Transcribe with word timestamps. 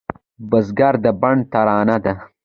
بزګر 0.49 0.93
د 1.03 1.05
بڼ 1.21 1.35
ترانه 1.51 1.97
ده 2.03 2.13